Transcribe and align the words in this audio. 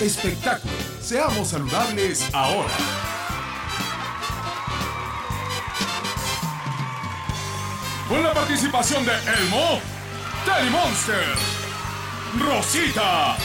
espectáculo. 0.00 0.72
Seamos 1.00 1.48
saludables 1.48 2.28
ahora. 2.32 2.72
Con 8.08 8.22
la 8.22 8.32
participación 8.32 9.04
de 9.04 9.12
Elmo, 9.12 9.80
Teddy 10.44 10.70
Monster, 10.70 11.24
Rosita, 12.38 13.36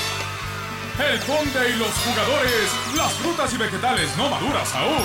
El 1.00 1.20
Conde 1.22 1.70
y 1.70 1.76
los 1.78 1.90
jugadores, 1.90 2.70
las 2.96 3.12
frutas 3.14 3.54
y 3.54 3.58
vegetales 3.58 4.16
no 4.16 4.30
maduras 4.30 4.74
aún. 4.76 5.04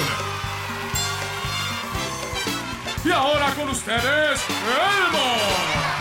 Y 3.05 3.11
ahora 3.11 3.55
con 3.55 3.69
ustedes, 3.71 4.41
Elmo. 4.49 5.98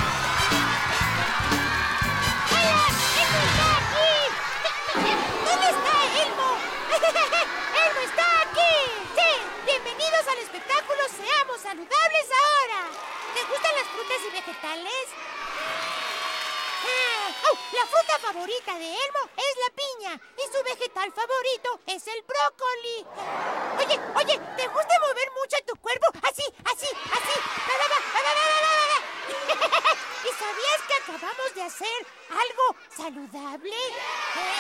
¡Elmo 7.88 8.02
está 8.02 8.42
aquí! 8.42 8.76
¡Sí! 9.16 9.32
Bienvenidos 9.66 10.28
al 10.28 10.40
espectáculo 10.40 11.00
Seamos 11.16 11.62
Saludables 11.62 12.28
ahora. 12.44 12.90
¿Te 13.34 13.44
gustan 13.46 13.76
las 13.76 13.88
frutas 13.88 14.18
y 14.28 14.32
vegetales? 14.32 15.06
Ah, 16.84 17.32
oh, 17.50 17.58
la 17.72 17.86
fruta 17.86 18.20
favorita 18.20 18.78
de 18.78 18.86
Elmo 18.86 19.24
es 19.38 19.54
la 19.64 19.72
piña 19.76 20.22
y 20.38 20.42
su 20.52 20.64
vegetal 20.64 21.12
favorito 21.14 21.80
es 21.88 22.08
el 22.08 22.22
brócoli. 22.24 23.06
Oye, 23.80 24.00
oye, 24.16 24.40
¿te 24.58 24.68
gusta 24.68 25.00
mover 25.08 25.32
mucho 25.32 25.58
tu 25.66 25.76
cuerpo? 25.80 26.08
Así, 26.24 26.44
así, 26.66 26.88
así. 27.12 27.40
¿Y 30.24 30.30
sabías 30.30 30.82
que 30.88 30.94
acabamos 31.04 31.56
de 31.56 31.64
hacer 31.64 32.06
algo 32.30 32.76
saludable? 32.96 33.76
¿Eh? 33.76 34.57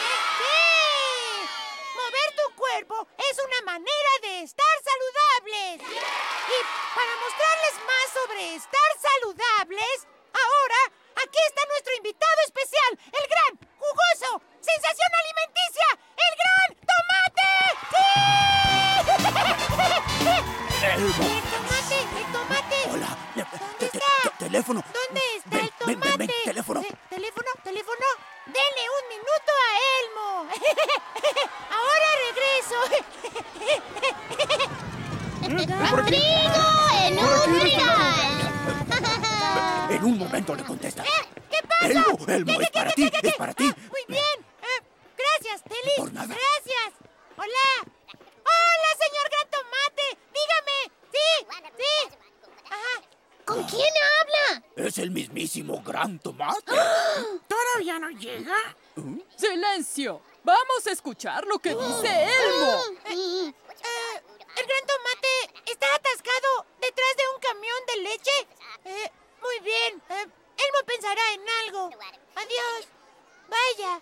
es 2.79 3.37
una 3.43 3.61
manera 3.73 4.11
de 4.21 4.43
estar 4.43 4.75
saludables. 4.85 5.81
Y 5.81 6.57
para 6.93 7.15
mostrarles 7.17 7.73
más 7.87 7.96
Vamos 60.67 60.87
a 60.87 60.91
escuchar 60.91 61.45
lo 61.45 61.59
que 61.59 61.69
dice 61.69 62.23
Elmo. 62.23 62.81
Eh, 63.05 63.47
eh, 63.47 64.21
el 64.57 64.65
gran 64.65 64.85
tomate 64.85 65.71
está 65.71 65.87
atascado 65.95 66.65
detrás 66.81 67.15
de 67.15 67.23
un 67.33 67.39
camión 67.39 67.77
de 67.87 67.97
leche. 68.01 68.47
Eh, 68.85 69.11
muy 69.41 69.59
bien. 69.61 70.03
Eh, 70.09 70.25
Elmo 70.57 70.85
pensará 70.85 71.33
en 71.33 71.49
algo. 71.65 71.89
Adiós. 72.35 72.87
Vaya. 73.47 74.01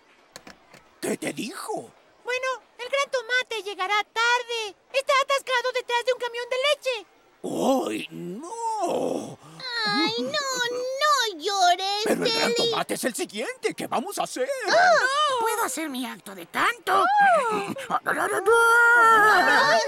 ¿Qué 1.01 1.17
te 1.17 1.33
dijo? 1.33 1.91
Bueno, 2.23 2.47
el 2.79 2.89
gran 2.89 3.11
tomate 3.11 3.61
llegará 3.63 4.03
tarde. 4.03 4.75
Está 4.91 5.13
atascado 5.21 5.71
detrás 5.73 6.05
de 6.05 6.13
un 6.13 6.19
camión 6.19 6.45
de 6.49 6.57
leche. 6.67 7.05
¡Ay, 7.43 8.07
no! 8.09 9.37
¡Ay, 9.85 10.15
no, 10.19 10.74
llores, 11.39 12.01
Pero 12.05 12.25
el 12.25 12.31
gran 12.31 12.85
es 12.87 13.03
el 13.03 13.15
siguiente. 13.15 13.73
¿Qué 13.73 13.87
vamos 13.87 14.17
a 14.19 14.23
hacer? 14.23 14.47
Oh. 14.67 15.39
¡Puedo 15.39 15.63
hacer 15.63 15.89
mi 15.89 16.05
acto 16.05 16.33
de 16.35 16.45
tanto! 16.45 17.03
Oh. 17.03 17.53
¡Ay, 17.53 17.73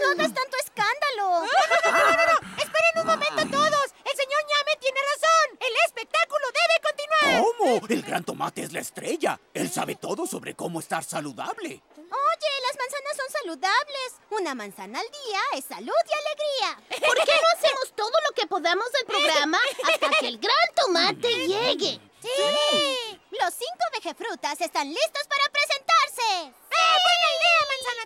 no 0.01 0.11
hagas 0.11 0.33
tanto 0.33 0.57
escándalo! 0.63 1.43
¡Esperen 2.57 3.01
un 3.01 3.05
momento, 3.07 3.56
¿Cómo? 7.41 7.81
El 7.87 8.01
gran 8.03 8.23
tomate 8.23 8.63
es 8.63 8.73
la 8.73 8.79
estrella. 8.79 9.39
Él 9.53 9.69
sabe 9.69 9.95
todo 9.95 10.25
sobre 10.25 10.55
cómo 10.55 10.79
estar 10.79 11.03
saludable. 11.03 11.81
Oye, 11.97 12.51
las 12.67 12.77
manzanas 12.77 13.17
son 13.17 13.41
saludables. 13.41 14.09
Una 14.29 14.55
manzana 14.55 14.99
al 14.99 15.07
día 15.07 15.39
es 15.55 15.65
salud 15.65 15.87
y 15.89 16.13
alegría. 16.13 17.07
¿Por 17.07 17.17
qué 17.25 17.31
no 17.31 17.47
hacemos 17.57 17.93
todo 17.95 18.13
lo 18.27 18.33
que 18.35 18.47
podamos 18.47 18.91
del 18.91 19.05
programa 19.05 19.59
hasta 19.83 20.09
que 20.19 20.27
el 20.27 20.37
gran 20.37 20.67
tomate 20.75 21.47
llegue? 21.47 21.99
Sí. 22.21 23.19
Los 23.31 23.53
cinco 23.53 23.83
vegefrutas 23.93 24.59
están 24.61 24.87
listos 24.87 25.23
para 25.27 25.43
presentarse. 25.51 26.53
¡Sí! 26.69 26.83
Buena 27.05 27.29
idea, 27.37 27.61
manzana! 27.69 27.96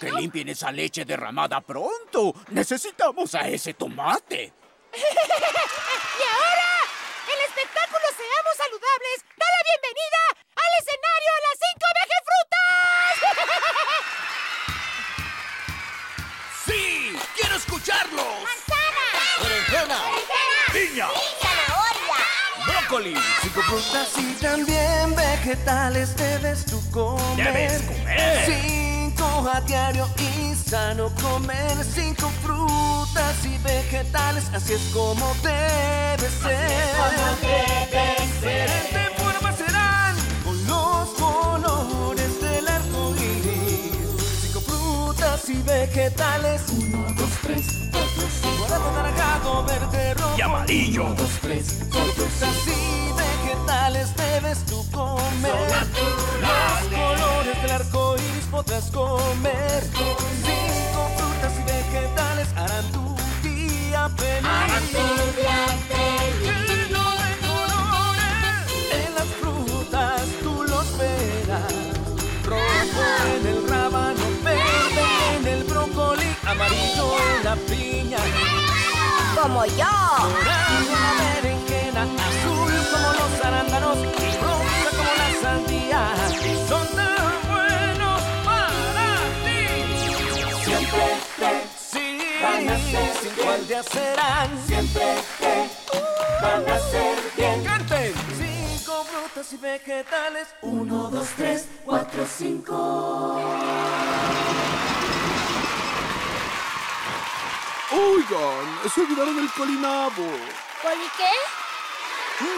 que 0.00 0.10
limpien 0.10 0.48
esa 0.48 0.72
leche 0.72 1.04
derramada 1.04 1.60
pronto. 1.60 2.34
Necesitamos 2.48 3.34
a 3.34 3.46
ese 3.46 3.74
tomate. 3.74 4.52
y 4.94 6.22
ahora, 6.24 6.70
el 7.28 7.40
espectáculo 7.46 8.06
Seamos 8.16 8.56
Saludables 8.56 9.18
da 9.36 9.46
la 9.46 9.62
bienvenida 9.68 10.22
al 10.56 10.72
escenario 10.80 11.30
a 11.36 11.40
las 11.46 11.56
cinco 11.66 11.86
vejefrutas. 12.00 13.14
¡Sí! 16.66 16.82
¡Quiero 17.36 17.56
escucharlos! 17.56 18.42
¡Manzana! 18.42 19.06
¡Berenjena! 19.42 20.00
¡Piña! 20.72 21.08
¡Brócoli! 22.66 23.14
Cinco 23.42 23.62
frutas 23.62 24.08
y 24.16 24.32
también 24.40 25.14
vegetales 25.14 26.16
debes 26.16 26.64
tú 26.64 26.80
comer. 26.90 27.52
¡Debes 27.52 27.82
comer! 27.82 28.46
¡Sí! 28.46 28.89
a 29.48 29.60
diario 29.62 30.06
y 30.18 30.54
sano 30.54 31.10
comer 31.22 31.84
cinco 31.84 32.30
frutas 32.42 33.44
y 33.44 33.56
vegetales, 33.58 34.44
así 34.52 34.74
es 34.74 34.82
como 34.92 35.32
debe 35.42 36.28
ser. 36.42 37.00
Así 37.00 37.46
es. 37.46 38.32
Diferentes 38.32 38.84
este 38.84 39.22
formas 39.22 39.56
serán 39.56 40.16
con 40.44 40.66
los 40.66 41.08
colores 41.10 42.40
del 42.40 42.68
arco 42.68 43.14
iris. 43.16 44.42
Cinco 44.42 44.60
frutas 44.60 45.48
y 45.48 45.62
vegetales. 45.62 46.62
Uno, 46.72 47.06
dos, 47.16 47.30
tres, 47.42 47.66
cuatro, 47.90 48.22
cinco. 48.42 48.56
Morado, 48.58 48.92
naranjado, 48.92 49.64
verde, 49.64 50.14
rojo. 50.14 50.38
Y 50.38 50.40
amarillo. 50.42 51.14
Dos, 51.14 51.30
tres, 51.40 51.89
comer. 58.86 59.82
Cinco 59.92 61.10
frutas 61.16 61.52
y 61.58 61.62
vegetales 61.64 62.48
harán 62.56 62.84
tu 62.92 63.16
día 63.42 64.08
feliz. 64.16 64.44
Harán 64.44 64.86
tu 64.88 65.04
día 65.40 65.66
feliz. 65.88 66.68
Lleno 66.68 67.04
de 67.22 67.30
colores. 67.46 68.64
En 69.04 69.14
las 69.14 69.28
frutas 69.40 70.22
tú 70.42 70.64
los 70.64 70.98
verás. 70.98 71.74
Rojo 72.44 73.04
en 73.36 73.46
el 73.46 73.68
rábano, 73.68 74.24
verde 74.42 75.04
en 75.36 75.46
el 75.46 75.64
brócoli, 75.64 76.36
amarillo 76.46 77.16
en 77.36 77.44
la 77.44 77.56
piña. 77.56 78.18
Como 79.40 79.64
yo. 79.66 80.59
serán 93.82 94.50
siempre 94.66 95.16
te 95.38 95.70
van 96.42 96.68
a 96.68 96.78
ser 96.78 97.16
bien. 97.36 97.64
¡Canten! 97.64 98.12
Cinco 98.36 99.04
frutas 99.04 99.52
y 99.52 99.56
vegetales. 99.56 100.48
Uno, 100.62 101.10
dos, 101.10 101.28
tres, 101.36 101.68
cuatro, 101.84 102.26
cinco. 102.26 102.74
Oigan, 107.92 108.90
se 108.94 109.00
olvidaron 109.00 109.38
el 109.38 109.50
colinabo. 109.52 110.26
¿Coli 110.82 111.08
qué? 111.16 111.32
Mm. 112.44 112.50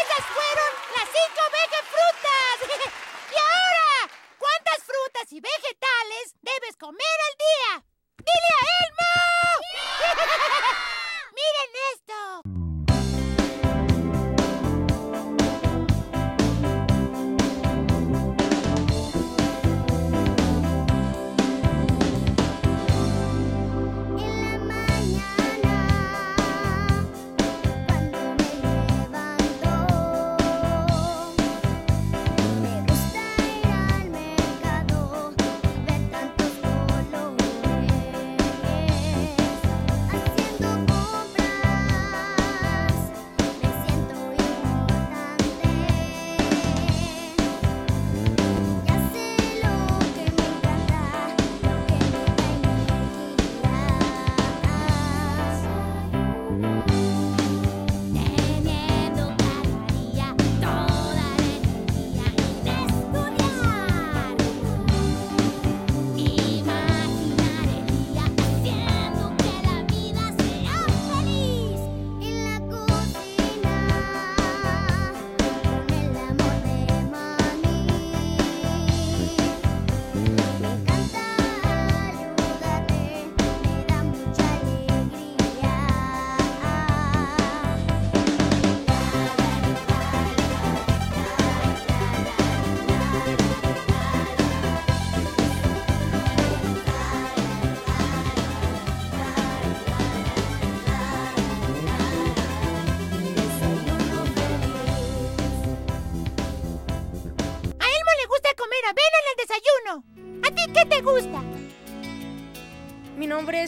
esas 0.00 0.24
fueron 0.34 0.70
las 0.94 1.08
cinco 1.16 1.42
vegefrutas. 1.52 2.56
y 3.32 3.34
ahora, 3.36 3.90
¿cuántas 4.38 4.78
frutas 4.84 5.32
y 5.32 5.40
vegetales? 5.40 5.85
Debes 6.42 6.76
comer 6.78 7.18
al 7.28 7.36
día? 7.38 7.84
¡Dile 8.18 8.50
a 8.54 8.66
Elmo! 8.82 9.12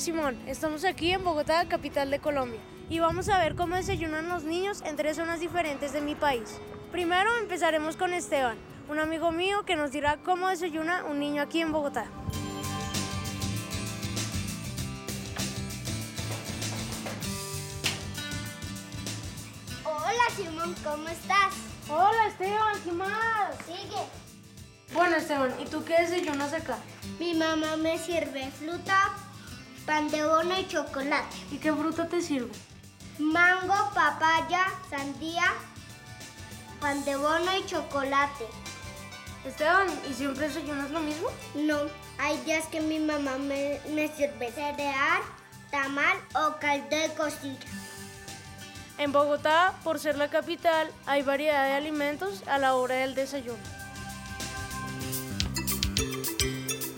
Simón. 0.01 0.39
Estamos 0.47 0.85
aquí 0.85 1.13
en 1.13 1.25
Bogotá, 1.25 1.67
capital 1.69 2.11
de 2.11 2.21
Colombia. 2.21 2.61
Y 2.89 3.01
vamos 3.01 3.29
a 3.29 3.39
ver 3.39 3.57
cómo 3.57 3.75
desayunan 3.75 4.29
los 4.29 4.45
niños 4.45 4.83
en 4.85 4.97
tres 4.97 5.17
zonas 5.17 5.41
diferentes 5.41 5.93
de 5.93 6.01
mi 6.01 6.15
país. 6.15 6.61
Primero 6.93 7.37
empezaremos 7.37 7.97
con 7.97 8.13
Esteban, 8.13 8.57
un 8.89 8.99
amigo 8.99 9.33
mío 9.33 9.65
que 9.65 9.77
nos 9.77 9.91
dirá 9.91 10.17
cómo 10.25 10.49
desayuna 10.49 11.05
un 11.05 11.19
niño 11.19 11.43
aquí 11.43 11.61
en 11.61 11.73
Bogotá. 11.73 12.07
Hola 19.85 20.31
Simón, 20.37 20.75
¿cómo 20.85 21.09
estás? 21.09 21.55
Hola 21.89 22.29
Esteban, 22.29 22.81
¿qué 22.85 22.93
más? 22.93 23.57
Sigue. 23.67 24.03
Bueno 24.95 25.17
Esteban, 25.17 25.55
¿y 25.61 25.65
tú 25.67 25.85
qué 25.85 26.01
desayunas 26.03 26.53
acá? 26.53 26.79
Mi 27.19 27.35
mamá 27.35 27.77
me 27.77 27.99
sirve 27.99 28.51
fruta, 28.53 29.15
pan 29.89 30.11
de 30.11 30.23
bono 30.23 30.61
y 30.61 30.69
chocolate. 30.69 31.35
¿Y 31.51 31.57
qué 31.57 31.73
fruta 31.73 32.07
te 32.07 32.21
sirve? 32.21 32.53
Mango, 33.19 33.91
papaya, 33.95 34.67
sandía, 34.91 35.55
pan 36.79 37.03
de 37.07 37.17
bono 37.17 37.57
y 37.59 37.65
chocolate. 37.65 38.45
Esteban, 39.47 39.89
¿y 40.09 40.13
siempre 40.13 40.47
desayunas 40.47 40.91
lo 40.91 41.01
mismo? 41.01 41.29
No, 41.55 41.79
hay 42.19 42.37
días 42.45 42.67
que 42.67 42.83
mi 42.83 42.99
mamá 42.99 43.39
me, 43.39 43.81
me 43.89 44.15
sirve 44.15 44.53
cereal, 44.53 45.23
tamal 45.71 46.19
o 46.35 46.59
caldo 46.61 46.95
de 46.95 47.15
costilla. 47.15 47.67
En 48.99 49.11
Bogotá, 49.11 49.73
por 49.85 49.99
ser 49.99 50.19
la 50.19 50.29
capital, 50.29 50.93
hay 51.07 51.23
variedad 51.23 51.65
de 51.65 51.73
alimentos 51.73 52.43
a 52.47 52.59
la 52.59 52.75
hora 52.75 52.97
del 52.97 53.15
desayuno. 53.15 53.78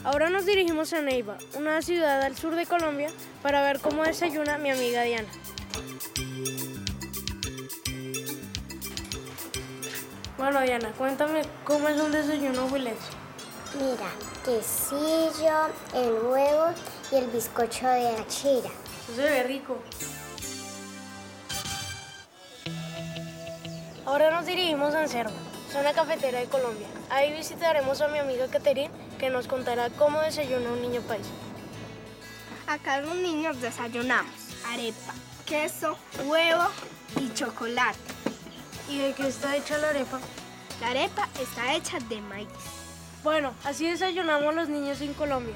Ahora 0.03 0.31
nos 0.31 0.47
dirigimos 0.47 0.95
a 0.95 1.03
Neiva, 1.03 1.37
una 1.55 1.83
ciudad 1.83 2.23
al 2.23 2.35
sur 2.35 2.55
de 2.55 2.65
Colombia, 2.65 3.11
para 3.43 3.63
ver 3.63 3.81
cómo 3.81 4.03
desayuna 4.03 4.57
mi 4.57 4.71
amiga 4.71 5.03
Diana. 5.03 5.29
Bueno, 10.39 10.63
Diana, 10.63 10.91
cuéntame 10.97 11.43
cómo 11.65 11.87
es 11.89 12.01
un 12.01 12.13
desayuno 12.13 12.65
huilense. 12.67 13.11
Mira, 13.75 14.11
quesillo, 14.43 15.69
el 15.95 16.13
huevo 16.25 16.73
y 17.13 17.17
el 17.17 17.27
bizcocho 17.27 17.87
de 17.87 18.09
achira. 18.09 18.71
Eso 19.05 19.17
se 19.17 19.23
ve 19.23 19.43
rico. 19.43 19.77
Ahora 24.07 24.31
nos 24.31 24.47
dirigimos 24.47 24.95
a 24.95 25.03
Anserma, 25.03 25.37
zona 25.71 25.93
cafetera 25.93 26.41
de 26.41 26.47
Colombia. 26.47 26.87
Ahí 27.11 27.35
visitaremos 27.35 28.01
a 28.01 28.09
mi 28.09 28.19
amiga 28.19 28.49
Caterine, 28.49 28.91
que 29.21 29.29
nos 29.29 29.47
contará 29.47 29.91
cómo 29.91 30.19
desayuna 30.23 30.73
un 30.73 30.81
niño 30.81 31.03
país. 31.03 31.27
Acá 32.67 33.03
los 33.03 33.15
niños 33.17 33.61
desayunamos 33.61 34.33
arepa, 34.73 35.13
queso, 35.45 35.99
huevo 36.25 36.65
y 37.21 37.33
chocolate. 37.35 37.99
¿Y 38.89 38.99
de 38.99 39.13
qué 39.13 39.29
está 39.29 39.57
hecha 39.57 39.77
la 39.77 39.91
arepa? 39.91 40.19
La 40.81 40.89
arepa 40.89 41.29
está 41.39 41.75
hecha 41.75 41.99
de 42.09 42.23
maíz. 42.23 42.49
Bueno, 43.23 43.53
así 43.65 43.87
desayunamos 43.87 44.55
los 44.55 44.69
niños 44.71 45.03
en 45.03 45.13
Colombia. 45.13 45.55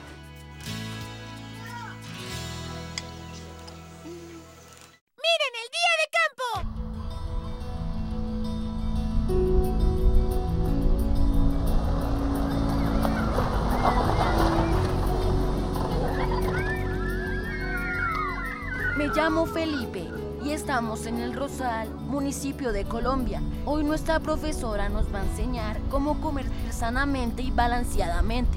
Estamos 20.94 21.06
en 21.06 21.28
el 21.28 21.34
Rosal, 21.34 21.90
municipio 22.06 22.72
de 22.72 22.84
Colombia. 22.84 23.42
Hoy 23.64 23.82
nuestra 23.82 24.20
profesora 24.20 24.88
nos 24.88 25.12
va 25.12 25.20
a 25.20 25.24
enseñar 25.24 25.80
cómo 25.90 26.20
comer 26.20 26.46
sanamente 26.70 27.42
y 27.42 27.50
balanceadamente. 27.50 28.56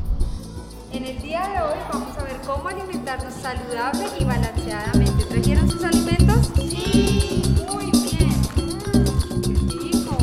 En 0.91 1.06
el 1.06 1.20
día 1.20 1.48
de 1.48 1.62
hoy 1.62 1.79
vamos 1.91 2.15
a 2.15 2.24
ver 2.24 2.38
cómo 2.46 2.70
alimentarnos 2.70 3.34
saludable 3.34 4.06
y 4.20 4.24
balanceadamente. 4.24 5.25
¿Trajeron 5.25 5.72
sus 5.72 5.84
alimentos? 5.84 6.51
Sí. 6.70 7.56
Muy 7.72 7.86
bien. 7.86 8.29
Mm, 8.56 9.67
qué 9.70 9.79
rico. 9.79 10.17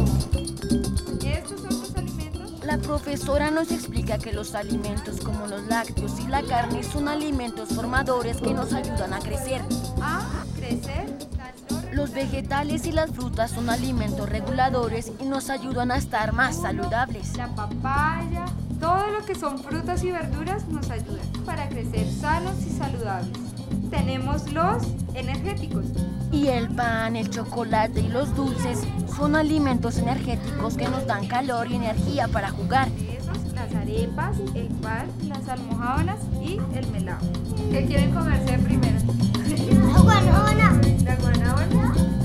Estos 1.26 1.60
son 1.62 1.80
los 1.80 1.96
alimentos. 1.96 2.64
La 2.64 2.78
profesora 2.78 3.50
nos 3.50 3.72
explica 3.72 4.18
que 4.18 4.32
los 4.32 4.54
alimentos 4.54 5.20
como 5.20 5.48
los 5.48 5.64
lácteos 5.64 6.20
y 6.20 6.28
la 6.28 6.42
carne 6.42 6.84
son 6.84 7.08
alimentos 7.08 7.70
formadores 7.70 8.36
que 8.36 8.54
nos 8.54 8.72
ayudan 8.72 9.14
a 9.14 9.18
crecer. 9.18 9.62
A 10.00 10.44
crecer. 10.54 11.33
Los 11.94 12.12
vegetales 12.12 12.86
y 12.86 12.92
las 12.92 13.12
frutas 13.12 13.52
son 13.52 13.70
alimentos 13.70 14.28
reguladores 14.28 15.12
y 15.20 15.26
nos 15.26 15.48
ayudan 15.48 15.92
a 15.92 15.96
estar 15.96 16.32
más 16.32 16.60
saludables. 16.60 17.36
La 17.36 17.46
papaya, 17.54 18.46
todo 18.80 19.10
lo 19.10 19.24
que 19.24 19.36
son 19.36 19.60
frutas 19.60 20.02
y 20.02 20.10
verduras 20.10 20.66
nos 20.66 20.90
ayudan 20.90 21.24
para 21.46 21.68
crecer 21.68 22.10
sanos 22.10 22.56
y 22.66 22.70
saludables. 22.70 23.38
Tenemos 23.90 24.52
los 24.52 24.82
energéticos. 25.14 25.84
Y 26.32 26.48
el 26.48 26.68
pan, 26.68 27.14
el 27.14 27.30
chocolate 27.30 28.00
y 28.00 28.08
los 28.08 28.34
dulces 28.34 28.80
son 29.16 29.36
alimentos 29.36 29.96
energéticos 29.98 30.76
que 30.76 30.88
nos 30.88 31.06
dan 31.06 31.28
calor 31.28 31.70
y 31.70 31.76
energía 31.76 32.26
para 32.26 32.50
jugar. 32.50 32.88
Las 33.54 33.72
arepas 33.72 34.36
arepas, 34.36 34.36
el 34.56 34.66
pan, 34.82 35.06
las 35.28 35.48
almojábanas 35.48 36.18
y 36.42 36.58
el 36.76 36.86
melado. 36.88 37.24
¿Qué 37.70 37.86
quieren 37.86 38.12
comerse 38.12 38.58
primero? 38.58 38.98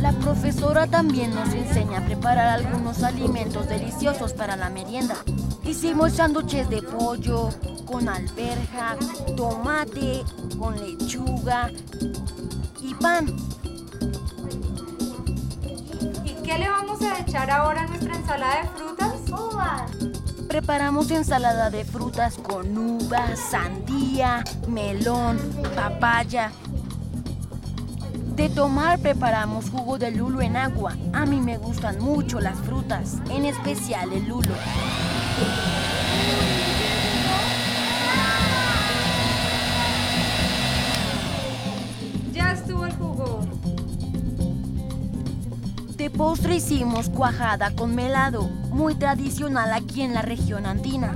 La 0.01 0.13
profesora 0.13 0.87
también 0.87 1.33
nos 1.35 1.53
enseña 1.53 1.99
a 1.99 2.05
preparar 2.05 2.47
algunos 2.47 3.03
alimentos 3.03 3.67
deliciosos 3.67 4.33
para 4.33 4.55
la 4.55 4.69
merienda. 4.69 5.15
Hicimos 5.63 6.13
sándwiches 6.13 6.69
de 6.69 6.81
pollo, 6.81 7.49
con 7.85 8.07
alberja, 8.07 8.95
tomate, 9.35 10.23
con 10.57 10.75
lechuga 10.79 11.71
y 12.81 12.93
pan. 12.95 13.27
¿Y 16.23 16.33
qué 16.43 16.57
le 16.57 16.69
vamos 16.69 17.01
a 17.01 17.19
echar 17.19 17.49
ahora 17.49 17.83
a 17.83 17.87
nuestra 17.87 18.15
ensalada 18.15 18.61
de 18.61 18.69
frutas? 18.69 19.13
Uvas. 19.29 19.91
Preparamos 20.47 21.11
ensalada 21.11 21.69
de 21.69 21.85
frutas 21.85 22.35
con 22.37 22.77
uvas, 22.77 23.39
sandía, 23.51 24.43
melón, 24.67 25.37
papaya. 25.75 26.51
De 28.39 28.47
tomar 28.47 28.99
preparamos 28.99 29.69
jugo 29.69 29.97
de 29.97 30.11
lulo 30.11 30.41
en 30.41 30.55
agua. 30.55 30.95
A 31.11 31.25
mí 31.25 31.41
me 31.41 31.57
gustan 31.57 31.99
mucho 31.99 32.39
las 32.39 32.57
frutas, 32.59 33.17
en 33.29 33.43
especial 33.43 34.13
el 34.13 34.29
lulo. 34.29 34.53
Ya 42.31 42.53
estuvo 42.53 42.85
el 42.85 42.93
jugo. 42.93 43.41
De 45.97 46.09
postre 46.09 46.55
hicimos 46.55 47.09
cuajada 47.09 47.75
con 47.75 47.93
melado, 47.93 48.43
muy 48.69 48.95
tradicional 48.95 49.73
aquí 49.73 50.01
en 50.01 50.13
la 50.13 50.21
región 50.21 50.65
andina. 50.65 51.13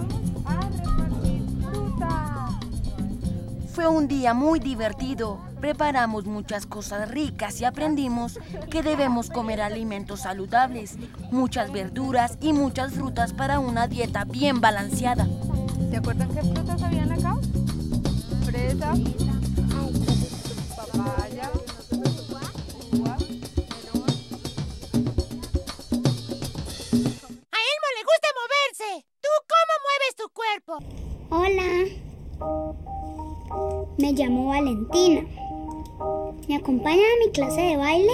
Fue 3.84 3.92
un 3.92 4.08
día 4.08 4.34
muy 4.34 4.62
divertido. 4.62 5.42
Preparamos 5.60 6.24
muchas 6.24 6.66
cosas 6.66 7.12
ricas 7.12 7.60
y 7.60 7.66
aprendimos 7.66 8.40
que 8.72 8.82
debemos 8.82 9.30
comer 9.30 9.62
alimentos 9.62 10.22
saludables, 10.22 10.96
muchas 11.32 11.70
verduras 11.70 12.38
y 12.40 12.54
muchas 12.54 12.94
frutas 12.94 13.34
para 13.34 13.60
una 13.60 13.90
dieta 13.90 14.24
bien 14.24 14.62
balanceada. 14.62 15.28
¿Se 15.90 15.98
acuerdan 15.98 16.30
qué 16.30 16.44
frutas 16.44 16.82
habían 16.82 17.12
acá? 17.12 17.36
Fresa, 18.46 18.94
clase 37.34 37.62
de 37.62 37.78
baile? 37.78 38.14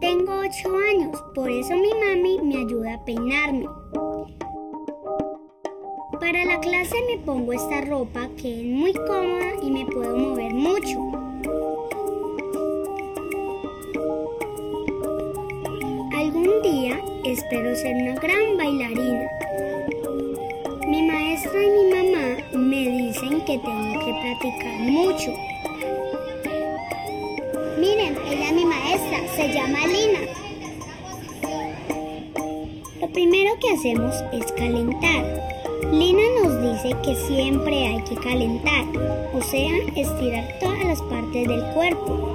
Tengo 0.00 0.32
ocho 0.40 0.76
años, 0.90 1.24
por 1.34 1.50
eso 1.50 1.74
mi 1.74 1.90
mami 1.94 2.38
me 2.42 2.58
ayuda 2.58 2.94
a 2.94 3.04
peinarme. 3.04 3.66
Para 6.20 6.44
la 6.44 6.60
clase 6.60 6.96
me 7.08 7.18
pongo 7.24 7.54
esta 7.54 7.80
ropa 7.80 8.28
que 8.36 8.60
es 8.60 8.66
muy 8.66 8.92
cómoda 8.92 9.54
y 9.62 9.70
me 9.70 9.86
puedo 9.86 10.16
mover 10.16 10.52
mucho. 10.52 10.98
Algún 16.14 16.62
día 16.62 17.00
espero 17.24 17.74
ser 17.74 17.96
una 17.96 18.14
gran 18.16 18.37
mucho. 24.98 25.32
Miren, 27.78 28.18
ella 28.28 28.48
es 28.48 28.52
mi 28.52 28.64
maestra, 28.64 29.18
se 29.36 29.52
llama 29.52 29.78
Lina. 29.86 30.20
Lo 33.00 33.08
primero 33.12 33.52
que 33.60 33.70
hacemos 33.70 34.14
es 34.32 34.50
calentar. 34.52 35.24
Lina 35.92 36.22
nos 36.42 36.62
dice 36.62 36.96
que 37.04 37.14
siempre 37.14 37.86
hay 37.86 38.02
que 38.02 38.16
calentar, 38.16 38.84
o 39.32 39.40
sea, 39.40 39.72
estirar 39.94 40.58
todas 40.58 40.84
las 40.84 41.02
partes 41.02 41.46
del 41.46 41.62
cuerpo. 41.74 42.34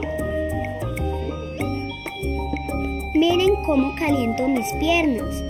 Miren 3.14 3.56
cómo 3.66 3.94
caliento 3.96 4.48
mis 4.48 4.72
piernas. 4.80 5.44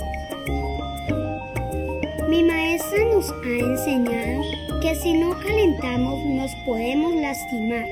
Mi 2.28 2.42
maestra 2.42 3.06
nos 3.14 3.30
ha 3.30 3.60
enseñado 3.60 4.63
que 4.84 4.96
si 4.96 5.14
no 5.14 5.40
calentamos 5.40 6.26
nos 6.26 6.54
podemos 6.66 7.16
lastimar. 7.16 7.86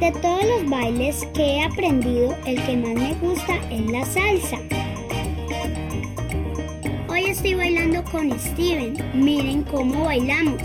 De 0.00 0.10
todos 0.22 0.44
los 0.46 0.70
bailes 0.70 1.26
que 1.34 1.42
he 1.42 1.62
aprendido, 1.62 2.34
el 2.46 2.56
que 2.64 2.74
más 2.78 2.94
me 2.94 3.12
gusta 3.16 3.56
es 3.70 3.82
la 3.90 4.02
salsa. 4.06 4.58
Hoy 7.10 7.26
estoy 7.26 7.52
bailando 7.52 8.02
con 8.04 8.32
Steven. 8.40 8.96
Miren 9.12 9.62
cómo 9.64 10.06
bailamos. 10.06 10.62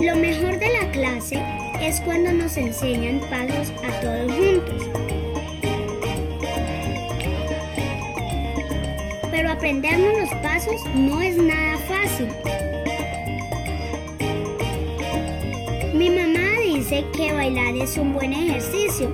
Lo 0.00 0.16
mejor 0.16 0.58
de 0.58 0.72
la 0.72 0.90
clase 0.90 1.40
es 1.80 2.00
cuando 2.00 2.32
nos 2.32 2.56
enseñan 2.56 3.20
pasos 3.30 3.72
a 3.84 4.00
todos 4.00 4.32
juntos. 4.32 4.91
Aprendernos 9.62 10.18
los 10.18 10.28
pasos 10.42 10.74
no 10.92 11.22
es 11.22 11.36
nada 11.36 11.78
fácil. 11.86 12.26
Mi 15.94 16.10
mamá 16.10 16.58
dice 16.66 17.04
que 17.16 17.32
bailar 17.32 17.76
es 17.76 17.96
un 17.96 18.12
buen 18.12 18.32
ejercicio. 18.32 19.08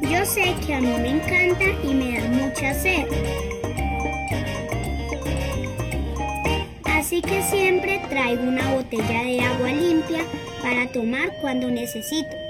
Yo 0.00 0.24
sé 0.24 0.54
que 0.66 0.74
a 0.76 0.80
mí 0.80 0.94
me 1.02 1.10
encanta 1.10 1.66
y 1.84 1.92
me 1.92 2.18
da 2.18 2.28
mucha 2.28 2.72
sed. 2.72 3.06
Así 6.84 7.20
que 7.20 7.42
siempre 7.42 8.00
traigo 8.08 8.44
una 8.44 8.66
botella 8.72 9.24
de 9.24 9.40
agua 9.42 9.72
limpia 9.72 10.24
para 10.62 10.90
tomar 10.90 11.36
cuando 11.42 11.70
necesito. 11.70 12.47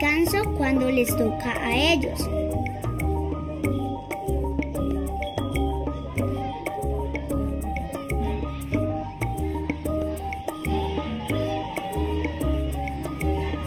Descanso 0.00 0.42
cuando 0.56 0.90
les 0.90 1.14
toca 1.16 1.52
a 1.62 1.76
ellos. 1.76 2.18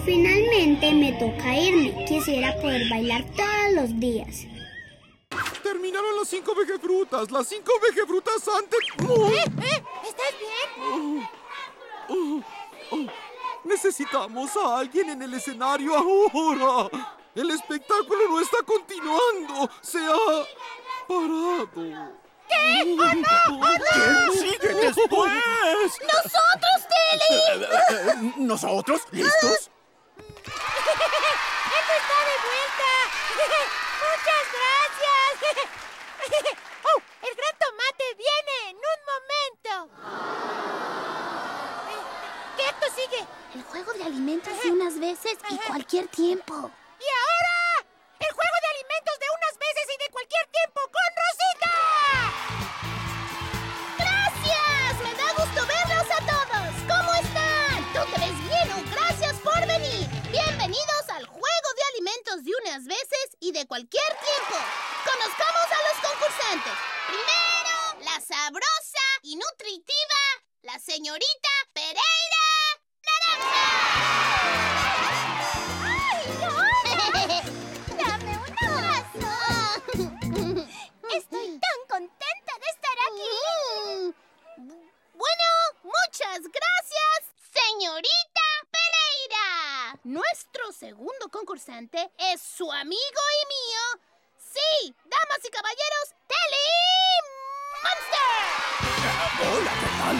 Finalmente 0.05 0.93
me 0.93 1.11
toca 1.13 1.57
irme. 1.57 2.05
Quisiera 2.05 2.55
poder 2.61 2.89
bailar 2.89 3.23
todos 3.35 3.73
los 3.75 3.99
días. 3.99 4.47
Terminaron 5.61 6.17
las 6.17 6.27
cinco 6.29 6.55
vegefrutas. 6.55 7.31
Las 7.31 7.47
cinco 7.47 7.71
vegefrutas 7.87 8.47
antes. 8.47 8.79
¡Oh! 9.07 9.29
¿Eh? 9.29 9.43
¿Eh? 9.61 9.83
¿Estás 10.07 10.33
bien? 10.39 11.29
Oh, 12.09 12.39
oh. 12.39 12.52
Necesitamos 13.63 14.55
a 14.57 14.79
alguien 14.79 15.09
en 15.11 15.21
el 15.21 15.33
escenario 15.33 15.95
ahora. 15.95 16.89
El 17.35 17.49
espectáculo 17.51 18.29
no 18.29 18.39
está 18.39 18.57
continuando. 18.65 19.69
Se 19.81 19.99
ha 19.99 20.45
parado. 21.07 21.69
¿Qué? 22.49 22.97
¡Oh, 22.99 23.15
no! 23.15 23.27
¡Oh, 23.47 23.77
no! 23.77 24.31
¿Quién 24.31 24.51
sigue 24.51 24.73
después? 24.73 25.31
¡Nosotros, 26.01 26.87
Telly! 26.89 27.63
Eh, 27.63 27.67
eh, 27.71 28.11
eh, 28.11 28.33
¿Nosotros? 28.37 29.01
¿Listos? 29.11 29.71
Concursante 91.53 92.11
es 92.17 92.41
su 92.41 92.71
amigo 92.71 92.97
y 92.97 93.45
mío. 93.47 94.01
Sí, 94.39 94.95
damas 95.05 95.39
y 95.45 95.49
caballeros, 95.51 96.15
Telly 96.25 96.69
Monster. 97.83 98.31
Hola, 99.51 99.71
¿qué 99.79 99.89
tal? 100.01 100.17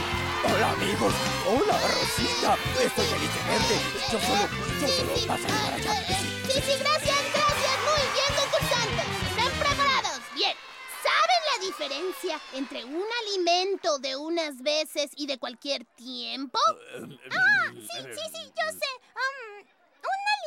Hola, 0.53 0.69
amigos. 0.73 1.13
Hola, 1.47 1.75
Rosita. 1.87 2.55
Estoy 2.79 3.05
feliz 3.07 3.31
de 3.33 3.41
verte. 3.49 3.75
Yo 4.11 4.19
solo, 4.19 4.45
yo 4.79 4.87
solo 4.87 5.13
pasaré 5.25 5.53
para 5.53 5.75
allá. 5.75 5.93
Sí. 6.05 6.13
Sí, 6.51 6.61
sí, 6.61 6.73
gracias, 6.79 7.21
gracias. 7.33 7.75
Muy 7.89 8.05
bien, 8.13 8.29
concursantes. 8.37 9.07
¿Están 9.31 9.51
preparados? 9.57 10.21
Bien. 10.35 10.55
¿Saben 11.01 11.41
la 11.51 11.57
diferencia 11.65 12.41
entre 12.53 12.85
un 12.85 13.07
alimento 13.21 13.97
de 13.97 14.15
unas 14.17 14.61
veces 14.61 15.09
y 15.15 15.25
de 15.25 15.39
cualquier 15.39 15.83
tiempo? 15.95 16.59
Ah, 17.31 17.71
sí, 17.73 18.03
sí, 18.13 18.21
sí, 18.33 18.53
yo 18.55 18.71
sé. 18.71 18.91
Um, 19.15 19.65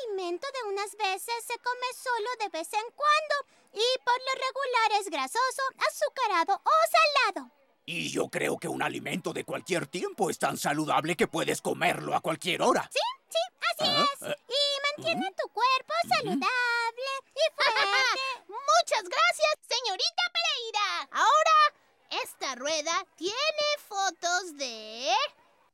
alimento 0.05 0.47
de 0.53 0.69
unas 0.71 0.97
veces 0.97 1.35
se 1.47 1.59
come 1.59 1.87
solo 1.95 2.29
de 2.41 2.49
vez 2.51 2.73
en 2.73 2.85
cuando 2.95 3.35
y 3.73 3.99
por 4.05 4.19
lo 4.19 4.33
regular 4.47 5.01
es 5.01 5.09
grasoso, 5.11 5.63
azucarado 5.89 6.55
o 6.65 7.31
salado. 7.33 7.51
Y 7.85 8.11
yo 8.11 8.29
creo 8.29 8.59
que 8.59 8.69
un 8.69 8.83
alimento 8.83 9.33
de 9.33 9.45
cualquier 9.45 9.87
tiempo 9.87 10.29
es 10.31 10.39
tan 10.39 10.57
saludable 10.57 11.17
que 11.17 11.29
puedes 11.29 11.61
comerlo 11.63 12.15
a 12.17 12.21
cualquier 12.21 12.63
hora. 12.63 12.89
Sí, 12.93 12.99
sí, 13.29 13.39
así 13.73 13.91
Ah, 13.97 14.07
es. 14.15 14.23
eh. 14.29 14.37
Y 14.49 15.03
mantiene 15.05 15.33
tu 15.41 15.49
cuerpo 15.51 15.93
saludable 16.09 17.11
y 17.35 17.55
fuerte. 17.55 18.21
Muchas 18.49 19.03
gracias, 19.05 19.55
señorita 19.69 20.23
Pereira. 20.33 21.09
Ahora, 21.13 22.23
esta 22.23 22.55
rueda 22.57 23.07
tiene 23.17 23.67
fotos 23.89 24.57
de... 24.57 25.13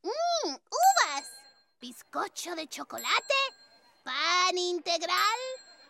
Mmm, 0.02 0.54
uvas, 0.54 1.24
bizcocho 1.80 2.54
de 2.56 2.68
chocolate, 2.68 3.34
integral, 4.58 5.38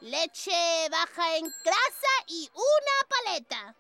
leche 0.01 0.89
baja 0.91 1.37
en 1.37 1.45
grasa 1.65 2.15
y 2.27 2.51
una 2.53 3.09
paleta. 3.09 3.77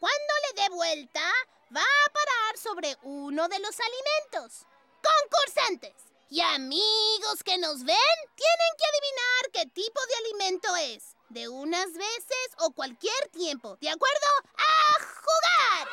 Cuando 0.00 0.34
le 0.42 0.62
dé 0.62 0.68
vuelta, 0.70 1.32
va 1.74 1.82
a 1.82 2.12
parar 2.12 2.58
sobre 2.58 2.96
uno 3.02 3.48
de 3.48 3.58
los 3.58 3.76
alimentos. 3.80 4.66
Concursantes 5.02 5.94
y 6.30 6.40
amigos 6.40 7.42
que 7.44 7.58
nos 7.58 7.84
ven, 7.84 7.96
tienen 8.34 8.72
que 8.78 8.84
adivinar 8.90 9.50
qué 9.52 9.66
tipo 9.66 10.00
de 10.06 10.14
alimento 10.16 10.76
es. 10.76 11.16
De 11.28 11.48
unas 11.48 11.92
veces 11.92 12.48
o 12.58 12.70
cualquier 12.72 13.28
tiempo. 13.32 13.76
¿De 13.80 13.88
acuerdo? 13.88 14.26
¡A 14.56 14.98
jugar! 15.22 15.88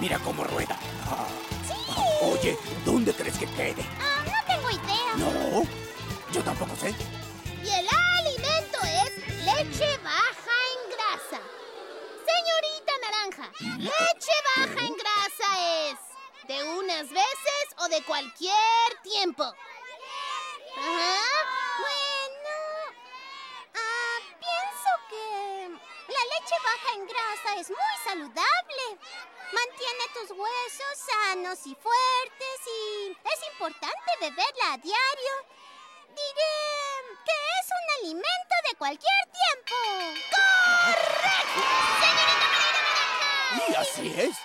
Mira 0.00 0.18
cómo 0.18 0.44
rueda. 0.44 0.78
Oye, 2.26 2.58
¿dónde 2.84 3.12
crees 3.14 3.38
que 3.38 3.46
quede? 3.46 3.84
Ah, 4.00 4.24
no 4.24 4.52
tengo 4.52 4.68
idea. 4.68 5.14
No, 5.16 5.62
yo 6.32 6.42
tampoco 6.42 6.74
sé. 6.74 6.92
Y 7.62 7.68
el 7.68 7.86
alimento 8.18 8.78
es 8.82 9.12
leche 9.44 9.96
baja 10.02 10.56
en 10.72 10.80
grasa. 10.90 11.40
Señorita 12.26 12.92
Naranja, 13.00 13.52
leche 13.78 14.36
baja 14.56 14.86
en 14.86 14.94
grasa 14.96 15.48
es 15.88 15.98
de 16.48 16.64
unas 16.78 17.08
veces 17.10 17.64
o 17.78 17.88
de 17.88 18.02
cualquier 18.02 18.88
tiempo. 19.04 19.44
Ajá. 19.44 21.18
Bueno, 21.78 22.56
ah, 23.72 24.18
pienso 24.40 24.90
que 25.10 25.68
la 26.12 26.22
leche 26.34 26.56
baja 26.64 26.94
en 26.96 27.06
grasa 27.06 27.60
es 27.60 27.68
muy 27.70 27.96
saludable. 28.04 28.75
Mantiene 29.56 30.04
tus 30.12 30.30
huesos 30.36 30.94
sanos 31.10 31.58
y 31.66 31.74
fuertes 31.76 32.58
y 32.66 33.10
es 33.10 33.52
importante 33.52 34.10
beberla 34.20 34.74
a 34.74 34.76
diario. 34.76 35.34
Diré 36.08 36.56
que 37.24 37.32
es 37.32 37.66
un 37.72 37.86
alimento 38.04 38.54
de 38.68 38.76
cualquier 38.76 39.22
tiempo. 39.32 39.76
¡Correcto! 40.30 41.60
¡Señorita 42.02 42.46
Naranja! 42.52 43.64
Y 43.66 43.74
así 43.76 44.20
es. 44.20 44.36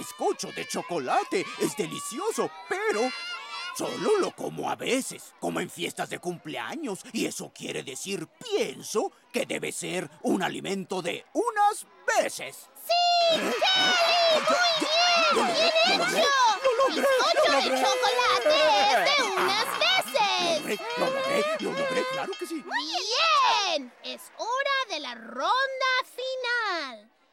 Bizcocho 0.00 0.50
de 0.52 0.66
chocolate. 0.66 1.44
Es 1.60 1.76
delicioso, 1.76 2.50
pero 2.70 3.10
solo 3.76 4.18
lo 4.18 4.30
como 4.30 4.70
a 4.70 4.74
veces, 4.74 5.34
como 5.38 5.60
en 5.60 5.68
fiestas 5.68 6.08
de 6.08 6.18
cumpleaños. 6.18 7.00
Y 7.12 7.26
eso 7.26 7.52
quiere 7.54 7.82
decir, 7.82 8.26
pienso, 8.26 9.12
que 9.30 9.44
debe 9.44 9.72
ser 9.72 10.10
un 10.22 10.42
alimento 10.42 11.02
de 11.02 11.26
unas 11.34 11.86
veces. 12.18 12.70
¡Sí, 12.86 13.36
Telly! 13.36 13.52
¡Muy 15.34 15.46
bien! 15.46 16.08
¡Bien 16.08 16.24
lo 16.64 16.88
logré, 16.88 17.02
hecho! 17.02 17.04
lo 17.04 17.04
logré, 17.04 17.08
lo 17.34 17.52
de 17.52 17.68
logré. 17.68 17.82
chocolate 17.84 18.56
es 18.80 19.18
de 19.18 19.22
unas 19.36 19.68
veces. 19.84 20.80
Lo 20.96 21.06
logré, 21.10 21.44
lo 21.60 21.72
logré, 21.72 22.04
claro 22.12 22.32
que 22.38 22.46
sí. 22.46 22.64
¡Bien! 22.64 23.92
Es 24.02 24.32
hora 24.38 24.94
de 24.94 25.00
la 25.00 25.14
ronda. 25.14 25.90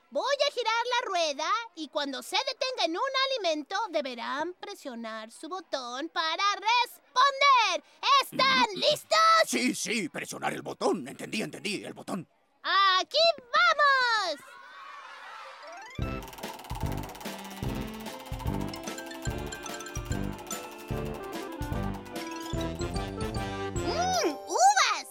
Voy 0.10 0.36
a 0.48 0.52
girar 0.54 0.74
la 0.86 1.10
rueda 1.10 1.52
y 1.76 1.90
cuando 1.90 2.24
se 2.24 2.38
detenga 2.38 2.86
en 2.86 2.92
un 2.92 3.44
alimento 3.44 3.76
deberán 3.90 4.54
presionar 4.54 5.30
su 5.32 5.50
botón 5.50 6.08
para 6.08 6.44
responder. 6.54 7.84
¿Están 8.24 8.68
listos? 8.76 9.18
Sí, 9.46 9.76
sí, 9.76 10.08
presionar 10.08 10.54
el 10.54 10.62
botón. 10.62 11.06
Entendí, 11.10 11.42
entendí, 11.42 11.84
el 11.84 11.94
botón. 11.94 12.26
¡Aquí 12.64 13.18
vamos! 13.54 14.40
¡Mmm! 23.76 24.38
¡Uvas! 24.48 25.08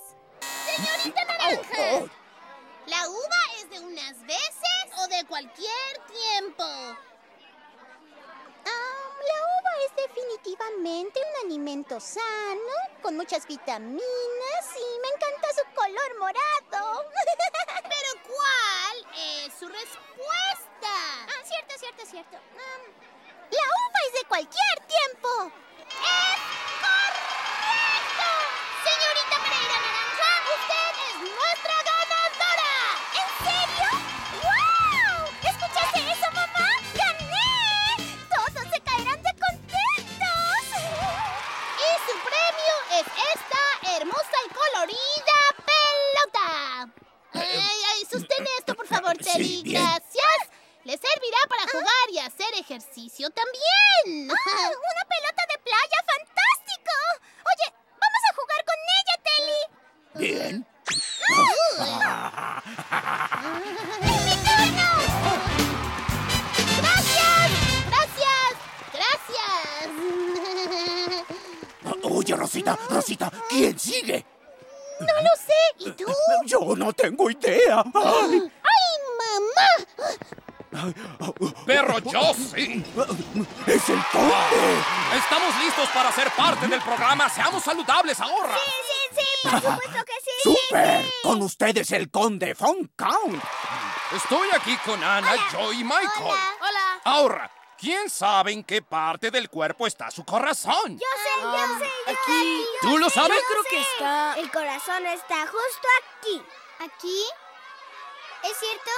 Señorita 0.64 1.24
Naranja, 1.26 2.12
¿la 2.86 3.08
uva 3.10 3.35
cualquier 5.28 5.98
tiempo? 6.06 6.64
Ah, 8.64 9.06
la 9.28 9.38
uva 9.58 9.72
es 9.84 9.96
definitivamente 10.08 11.20
un 11.20 11.46
alimento 11.46 12.00
sano, 12.00 12.76
con 13.02 13.16
muchas 13.16 13.46
vitaminas 13.46 14.64
y 14.76 15.00
me 15.00 15.08
encanta 15.08 15.48
su 15.54 15.74
color 15.74 16.18
morado. 16.18 17.10
¿Pero 17.82 18.22
cuál 18.26 19.06
es 19.16 19.52
su 19.58 19.68
respuesta? 19.68 20.92
Ah, 21.28 21.44
cierto, 21.44 21.74
cierto, 21.78 22.06
cierto. 22.06 22.36
Um, 22.36 22.92
la 23.50 23.62
uva 23.62 23.98
es 24.06 24.12
de 24.20 24.28
cualquier 24.28 24.80
tiempo. 24.86 25.52
¡Es 83.66 83.88
el 83.88 84.02
conde! 84.12 84.84
Estamos 85.16 85.56
listos 85.60 85.88
para 85.90 86.12
ser 86.12 86.30
parte 86.32 86.66
del 86.68 86.80
programa. 86.82 87.28
Seamos 87.28 87.62
saludables 87.62 88.20
ahora. 88.20 88.56
Sí, 88.56 88.70
sí, 89.10 89.20
sí. 89.20 89.48
Por 89.48 89.60
supuesto 89.60 90.04
que 90.04 90.12
sí. 90.24 90.30
¡Súper! 90.42 91.04
Con 91.22 91.42
ustedes 91.42 91.90
el 91.92 92.10
conde 92.10 92.54
Von 92.54 92.90
Count. 92.96 93.42
Estoy 94.14 94.48
aquí 94.52 94.76
con 94.84 95.02
Ana, 95.02 95.34
Joy 95.50 95.80
y 95.80 95.84
Michael. 95.84 96.10
Hola. 96.60 97.00
Ahora, 97.04 97.50
¿quién 97.78 98.08
sabe 98.10 98.52
en 98.52 98.62
qué 98.64 98.82
parte 98.82 99.30
del 99.30 99.48
cuerpo 99.50 99.86
está 99.86 100.10
su 100.10 100.24
corazón? 100.24 100.98
Yo 100.98 101.06
sé, 101.22 101.42
yo 101.42 101.78
sé, 101.78 101.90
yo 102.06 102.12
aquí. 102.12 102.64
yo 102.82 102.88
¿Tú 102.90 102.98
lo 102.98 103.10
sabes? 103.10 103.36
yo 103.36 103.44
Creo 103.50 103.64
que 103.70 103.80
está- 103.82 104.34
El 104.38 104.50
corazón 104.50 105.06
está 105.06 105.40
justo 105.46 105.88
aquí. 106.18 106.42
¿Aquí? 106.80 107.24
¿Es 108.42 108.56
cierto? 108.58 108.90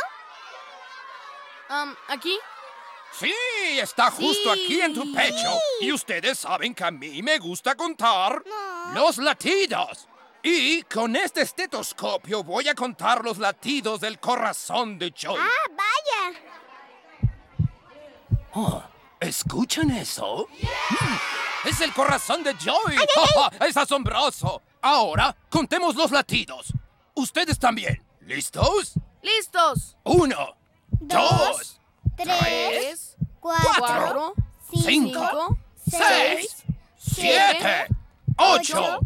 Um, 1.70 1.94
¿Aquí? 2.08 2.38
Sí, 3.12 3.32
está 3.80 4.10
justo 4.10 4.52
aquí 4.52 4.80
en 4.80 4.94
tu 4.94 5.12
pecho. 5.12 5.58
Y 5.80 5.92
ustedes 5.92 6.38
saben 6.38 6.74
que 6.74 6.84
a 6.84 6.90
mí 6.90 7.22
me 7.22 7.38
gusta 7.38 7.74
contar 7.74 8.42
ah. 8.52 8.92
los 8.94 9.18
latidos. 9.18 10.08
Y 10.42 10.82
con 10.82 11.16
este 11.16 11.42
estetoscopio 11.42 12.44
voy 12.44 12.68
a 12.68 12.74
contar 12.74 13.24
los 13.24 13.38
latidos 13.38 14.00
del 14.00 14.20
corazón 14.20 14.98
de 14.98 15.10
Joy. 15.10 15.38
¡Ah, 15.38 15.70
vaya! 15.70 16.38
Oh, 18.54 18.82
¿Escuchan 19.20 19.90
eso? 19.90 20.48
¡Es 21.64 21.80
el 21.80 21.92
corazón 21.92 22.44
de 22.44 22.54
Joy! 22.54 22.96
¡Es 23.66 23.76
asombroso! 23.76 24.62
Ahora, 24.80 25.36
contemos 25.50 25.96
los 25.96 26.12
latidos. 26.12 26.72
Ustedes 27.14 27.58
también. 27.58 28.00
¿Listos? 28.20 28.94
¡Listos! 29.22 29.96
Uno, 30.04 30.56
dos, 31.00 31.30
dos 31.30 31.77
3, 32.18 33.16
4, 33.40 34.34
5, 34.72 35.58
6, 35.88 36.64
7, 36.96 37.86
8, 38.36 38.98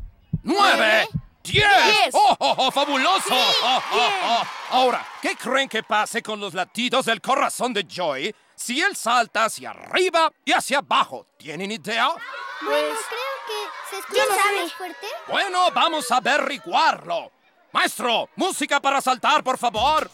9, 0.42 1.08
10. 1.42 1.66
¡Oh, 2.14 2.36
oh, 2.38 2.54
oh 2.58 2.70
fabuloso! 2.70 3.28
Oh, 3.30 3.82
oh, 3.92 4.10
oh. 4.24 4.42
Ahora, 4.70 5.06
¿qué 5.20 5.36
creen 5.36 5.68
que 5.68 5.82
pase 5.82 6.22
con 6.22 6.40
los 6.40 6.54
latidos 6.54 7.04
del 7.04 7.20
corazón 7.20 7.74
de 7.74 7.84
Joy 7.84 8.34
si 8.54 8.80
él 8.80 8.96
salta 8.96 9.44
hacia 9.44 9.70
arriba 9.70 10.32
y 10.44 10.52
hacia 10.52 10.78
abajo? 10.78 11.26
¿Tienen 11.36 11.70
idea? 11.70 12.06
Ah, 12.06 12.16
bueno, 12.64 12.94
creo 13.08 13.36
que 13.46 13.90
se 13.90 13.98
escucha 13.98 14.62
más 14.62 14.72
fuerte. 14.72 15.06
Bueno, 15.28 15.70
vamos 15.74 16.10
a 16.10 16.16
averiguarlo. 16.16 17.30
Maestro, 17.72 18.30
música 18.36 18.80
para 18.80 19.00
saltar, 19.00 19.44
por 19.44 19.58
favor. 19.58 20.10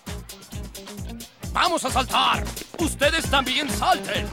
Vamos 1.52 1.84
a 1.84 1.90
saltar. 1.90 2.44
Ustedes 2.78 3.28
también 3.30 3.68
salten. 3.68 4.28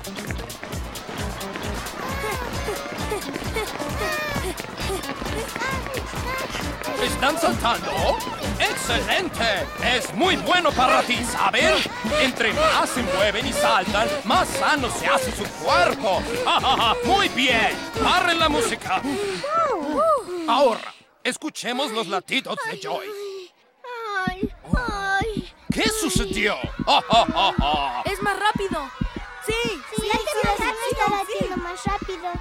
¿Están 7.04 7.40
saltando? 7.40 7.92
¡Excelente! 8.60 9.66
Es 9.84 10.14
muy 10.14 10.36
bueno 10.38 10.72
para 10.72 11.02
ti, 11.04 11.18
¿saben? 11.26 11.76
Entre 12.22 12.54
más 12.54 12.90
se 12.90 13.04
mueven 13.04 13.46
y 13.48 13.54
saltan, 13.54 14.08
más 14.24 14.48
sano 14.48 14.90
se 14.90 15.08
hace 15.08 15.32
su 15.32 15.44
cuerpo. 15.64 16.22
¡Ja, 16.46 16.60
ja, 16.62 16.78
ja! 16.78 16.96
muy 17.06 17.28
bien! 17.30 17.72
¡Paren 18.04 18.40
la 18.40 18.50
música! 18.50 19.02
Ahora, 20.48 20.94
escuchemos 21.24 21.92
los 21.92 22.08
latidos 22.08 22.58
de 22.70 22.80
Joy. 22.80 23.06
Ay, 24.28 24.50
ay. 24.76 25.54
¿Qué 25.72 25.90
sucedió? 25.90 26.56
¡Ja, 26.86 27.02
ja, 27.02 27.26
ja, 27.26 27.54
ja! 27.58 28.04
Latiendo 31.10 31.58
más 31.58 31.84
rápido. 31.84 32.32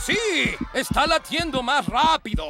¡Sí! 0.00 0.56
¡Está 0.72 1.06
latiendo 1.06 1.62
más 1.62 1.86
rápido! 1.86 2.46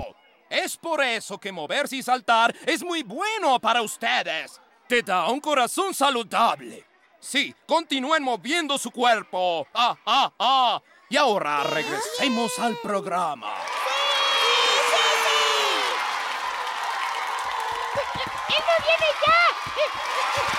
Es 0.50 0.76
por 0.76 1.02
eso 1.02 1.38
que 1.38 1.52
moverse 1.52 1.96
y 1.96 2.02
saltar 2.02 2.54
es 2.66 2.82
muy 2.82 3.02
bueno 3.02 3.58
para 3.60 3.82
ustedes. 3.82 4.60
Te 4.88 5.02
da 5.02 5.28
un 5.28 5.40
corazón 5.40 5.94
saludable. 5.94 6.84
Sí, 7.18 7.54
continúen 7.66 8.22
moviendo 8.22 8.76
su 8.76 8.90
cuerpo. 8.90 9.66
¡Ah, 9.72 9.96
ah, 10.04 10.32
ah! 10.38 10.82
Y 11.08 11.16
ahora 11.16 11.64
regresemos 11.64 12.58
al 12.58 12.76
programa. 12.76 13.54
¡Elmo 18.48 18.74
viene 18.84 19.08
ya! 19.24 19.40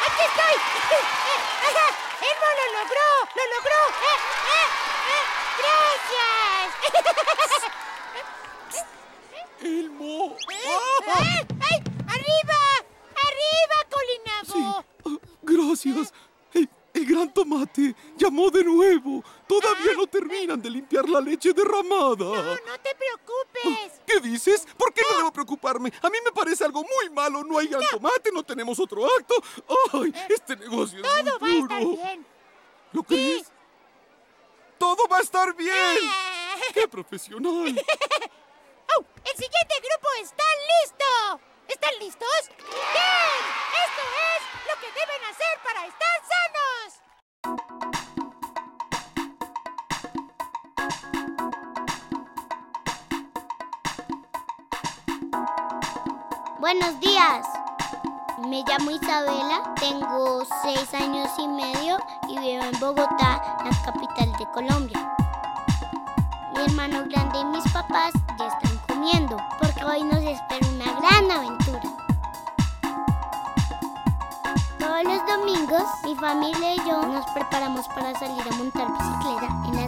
¡Aquí 0.05 0.23
estoy! 0.25 0.55
¡Elmo 2.21 2.47
lo 2.73 2.83
logró! 3.55 3.55
¡Lo 3.55 3.57
logró! 3.57 3.79
¡Eh, 4.05 4.19
eh, 4.55 4.69
eh! 5.11 5.23
¡Gracias! 5.61 6.69
¡Elmo! 9.61 10.35
¡Ay! 10.49 11.47
¡Ay! 11.61 11.77
¡Arriba! 12.07 12.59
¡Arriba, 13.27 13.77
Colinago! 13.89 14.85
Gracias. 15.41 16.13
El, 16.53 16.69
el 16.93 17.05
gran 17.05 17.33
tomate 17.33 17.95
llamó 18.17 18.49
de 18.49 18.63
nuevo. 18.63 19.23
Todavía 19.47 19.93
no 19.95 20.07
terminan 20.07 20.61
de 20.61 20.69
limpiar 20.69 21.07
la 21.09 21.21
leche 21.21 21.53
derramada. 21.53 22.15
No 22.15 22.79
te 22.81 22.95
preocupes. 22.95 24.01
¿Qué 24.05 24.19
dices? 24.19 24.67
¿Por 24.77 24.93
qué 24.93 25.01
no 25.09 25.17
debo 25.17 25.31
preocuparme? 25.31 25.91
A 26.01 26.09
mí 26.09 26.17
me 26.23 26.31
parece 26.31 26.63
algo 26.65 26.83
muy 26.83 27.09
malo. 27.11 27.43
No 27.43 27.57
hay 27.57 27.67
gran 27.67 27.83
tomate, 27.91 28.31
no 28.31 28.43
tenemos 28.43 28.79
otro 28.79 29.05
acto. 29.05 29.35
¡Ay! 29.93 30.13
Este 30.29 30.55
negocio 30.55 30.99
es 30.99 31.03
Todo 31.03 31.39
va 31.39 31.47
a 31.47 31.49
muy 31.49 31.59
estar 31.59 31.79
bien. 31.79 32.34
¿Lo 32.95 33.03
crees? 33.03 33.51
¡Todo 34.77 35.05
va 35.11 35.17
a 35.17 35.21
estar 35.21 35.53
bien! 35.53 35.97
¡Qué 36.73 36.87
profesional! 36.87 37.51
¡Oh! 38.95 39.03
¡El 39.25 39.35
siguiente 39.35 39.75
grupo 39.83 40.07
está 40.21 40.45
listo! 40.71 41.41
¿Están 41.67 41.99
listos? 41.99 42.49
¡Bien! 42.57 43.41
Esto 43.83 44.01
es 44.31 44.41
lo 44.69 44.75
que 44.79 44.87
deben 44.93 45.25
hacer 45.25 45.59
para 45.61 45.85
estar 45.91 46.17
sanos. 46.31 47.03
Buenos 56.61 56.97
días. 57.01 57.54
Me 58.37 58.63
llamo 58.67 58.91
Isabela, 58.91 59.73
tengo 59.79 60.43
seis 60.61 60.93
años 60.93 61.29
y 61.37 61.47
medio 61.47 61.97
y 62.27 62.37
vivo 62.37 62.63
en 62.65 62.79
Bogotá, 62.81 63.41
la 63.63 63.71
capital 63.85 64.31
de 64.33 64.45
Colombia. 64.51 65.15
Mi 66.53 66.65
hermano 66.65 67.05
grande 67.09 67.39
y 67.39 67.45
mis 67.45 67.63
papás 67.71 68.11
ya 68.37 68.47
están 68.47 68.77
comiendo 68.87 69.37
porque 69.61 69.85
hoy 69.85 70.03
nos 70.03 70.21
espera 70.21 70.67
una 70.67 70.91
gran 70.99 71.31
aventura. 71.31 71.81
Todos 74.79 75.03
los 75.05 75.25
domingos 75.27 75.83
mi 76.03 76.15
familia 76.15 76.75
y 76.75 76.77
yo 76.79 77.01
nos 77.07 77.25
preparamos 77.27 77.87
para 77.87 78.19
salir 78.19 78.41
a 78.51 78.55
montar 78.57 78.91
bicicleta 78.91 79.47
en 79.65 79.75
la 79.77 79.84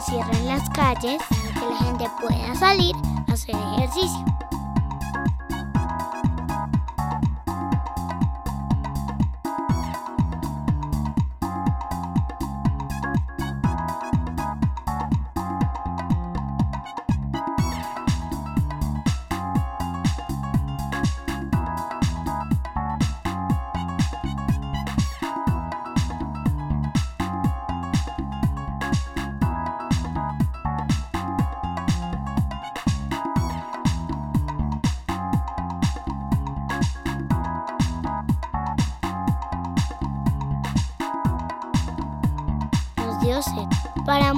cierran 0.00 0.46
las 0.46 0.68
calles 0.70 1.20
para 1.28 1.52
que 1.52 1.66
la 1.66 1.76
gente 1.76 2.10
pueda 2.20 2.54
salir 2.54 2.94
a 3.28 3.32
hacer 3.32 3.54
ejercicio. 3.76 4.27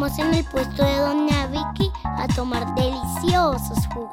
En 0.00 0.32
el 0.32 0.44
puesto 0.44 0.82
de 0.82 0.98
Doña 0.98 1.46
Vicky 1.48 1.92
a 2.04 2.26
tomar 2.28 2.74
deliciosos 2.74 3.86
jugos. 3.92 4.10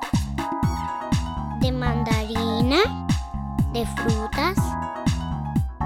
De 1.61 1.71
mandarina, 1.71 3.07
de 3.71 3.85
frutas, 3.85 4.57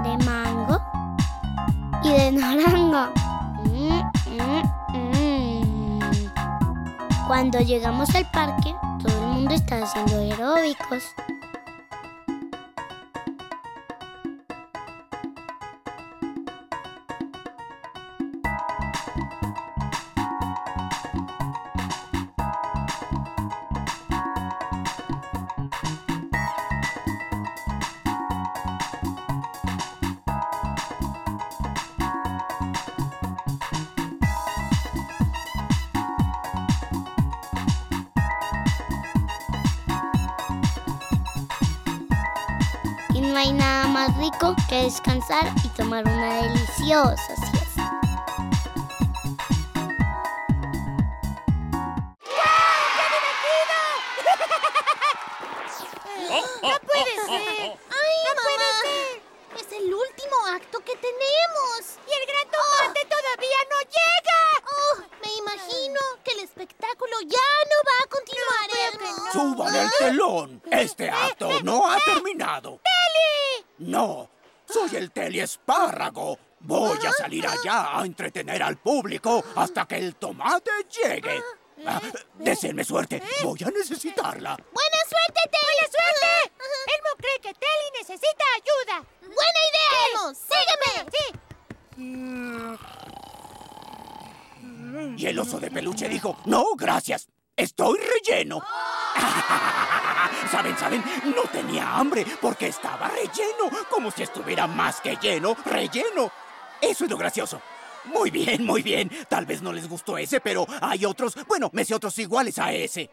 de 0.02 0.24
mango 0.24 0.82
y 2.02 2.08
de 2.08 2.32
naranja. 2.32 3.10
Mm, 3.64 4.02
mm, 4.32 4.62
mm. 4.98 6.00
Cuando 7.28 7.60
llegamos 7.60 8.12
al 8.16 8.28
parque, 8.32 8.74
todo 9.00 9.16
el 9.16 9.28
mundo 9.28 9.54
estaba 9.54 9.84
haciendo 9.84 10.18
aeróbicos. 10.18 11.14
No 43.32 43.38
hay 43.38 43.52
nada 43.52 43.88
más 43.88 44.16
rico 44.18 44.54
que 44.68 44.82
descansar 44.84 45.50
y 45.64 45.68
tomar 45.68 46.04
una 46.04 46.42
deliciosa 46.42 47.41
No, 73.82 74.30
soy 74.68 74.96
el 74.96 75.10
Teli 75.10 75.40
Espárrago. 75.40 76.38
Voy 76.60 76.98
a 77.04 77.12
salir 77.12 77.44
allá 77.46 77.98
a 77.98 78.04
entretener 78.04 78.62
al 78.62 78.76
público 78.76 79.42
hasta 79.56 79.86
que 79.86 79.96
el 79.96 80.14
tomate 80.14 80.70
llegue. 80.88 81.42
Ah, 81.84 82.00
deseenme 82.34 82.84
suerte, 82.84 83.20
voy 83.42 83.58
a 83.64 83.70
necesitarla. 83.70 84.56
¡Buena 84.72 84.98
suerte, 85.08 85.40
Teli! 85.50 85.72
¡Buena 85.72 85.88
suerte! 85.90 86.52
Elmo 86.94 87.10
cree 87.16 87.40
que 87.40 87.52
Teli 87.54 87.90
necesita 87.98 88.44
ayuda. 88.54 89.04
¡Buena 89.20 89.60
idea, 89.70 89.90
Elmo! 90.12 90.32
¡Sígueme! 90.48 90.94
Sí. 91.10 91.26
Y 95.16 95.26
el 95.26 95.38
oso 95.38 95.58
de 95.58 95.70
peluche 95.70 96.08
dijo, 96.08 96.36
no, 96.44 96.76
gracias, 96.76 97.28
estoy 97.56 97.98
relleno. 97.98 98.62
¿Saben, 100.50 100.76
saben? 100.76 101.02
No 101.24 101.42
tenía 101.50 101.96
hambre 101.96 102.26
porque 102.40 102.68
estaba 102.68 103.08
relleno, 103.08 103.70
como 103.90 104.10
si 104.10 104.22
estuviera 104.22 104.66
más 104.66 105.00
que 105.00 105.16
lleno, 105.16 105.56
relleno. 105.64 106.30
Eso 106.80 107.04
es 107.04 107.10
lo 107.10 107.16
gracioso. 107.16 107.60
Muy 108.04 108.30
bien, 108.30 108.64
muy 108.64 108.82
bien. 108.82 109.10
Tal 109.28 109.46
vez 109.46 109.62
no 109.62 109.72
les 109.72 109.88
gustó 109.88 110.18
ese, 110.18 110.40
pero 110.40 110.66
hay 110.80 111.04
otros, 111.04 111.36
bueno, 111.46 111.70
me 111.72 111.84
sé 111.84 111.94
otros 111.94 112.18
iguales 112.18 112.58
a 112.58 112.72
ese. 112.72 113.10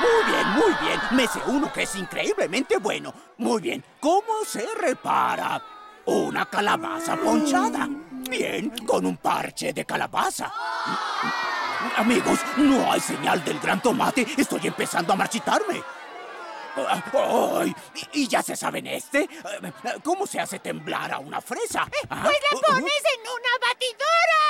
Muy 0.00 0.32
bien, 0.32 0.48
muy 0.50 0.74
bien. 0.82 1.00
Me 1.12 1.26
sé 1.28 1.40
uno 1.46 1.72
que 1.72 1.82
es 1.82 1.94
increíblemente 1.94 2.78
bueno. 2.78 3.14
Muy 3.38 3.62
bien. 3.62 3.84
¿Cómo 4.00 4.44
se 4.44 4.66
repara 4.74 5.62
una 6.06 6.46
calabaza 6.46 7.16
ponchada? 7.16 7.88
Bien, 8.28 8.70
con 8.86 9.06
un 9.06 9.16
parche 9.16 9.72
de 9.72 9.84
calabaza. 9.84 10.52
Amigos, 11.96 12.38
no 12.56 12.90
hay 12.90 13.00
señal 13.00 13.44
del 13.44 13.58
gran 13.58 13.80
tomate. 13.82 14.26
Estoy 14.36 14.66
empezando 14.66 15.12
a 15.12 15.16
marchitarme. 15.16 15.82
Ay, 16.74 17.74
¿Y 18.12 18.26
ya 18.28 18.42
se 18.42 18.56
saben 18.56 18.86
este? 18.86 19.28
¿Cómo 20.02 20.26
se 20.26 20.40
hace 20.40 20.58
temblar 20.58 21.12
a 21.12 21.18
una 21.18 21.40
fresa? 21.40 21.86
¿Ah? 22.08 22.22
Pues 22.24 22.38
la 22.50 22.60
pones 22.66 23.02
en 23.14 23.20
una 23.20 23.50
batidora. 23.68 24.42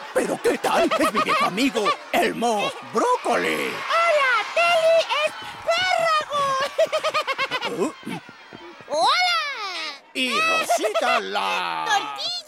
¿Pero 0.14 0.42
qué 0.42 0.58
tal? 0.58 0.90
Es 0.98 1.12
mi 1.12 1.20
viejo 1.20 1.44
amigo, 1.44 1.84
Elmo 2.12 2.70
Brócoli. 2.92 3.70
¡Hola, 3.70 4.42
Teli 4.56 4.98
Espárrago! 7.68 8.00
¡Hola! 8.88 9.40
Y 10.14 10.32
Rosita 10.32 11.20
la... 11.20 11.84
¡Tortilla! 11.86 12.39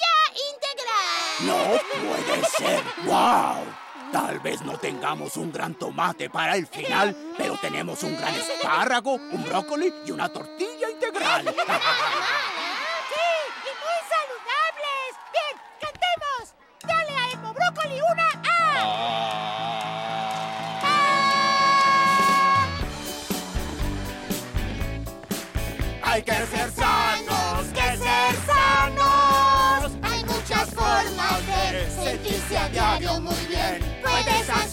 No 1.47 1.57
puede 1.57 2.45
ser. 2.45 2.83
¡Wow! 3.05 3.65
Tal 4.13 4.41
vez 4.41 4.61
no 4.63 4.77
tengamos 4.77 5.37
un 5.39 5.51
gran 5.51 5.75
tomate 5.75 6.29
para 6.29 6.57
el 6.57 6.67
final, 6.67 7.17
pero 7.39 7.57
tenemos 7.57 8.03
un 8.03 8.15
gran 8.17 8.35
espárrago, 8.35 9.15
un 9.15 9.45
brócoli 9.45 9.93
y 10.07 10.11
una 10.11 10.29
tortilla 10.29 10.91
integral. 10.91 11.55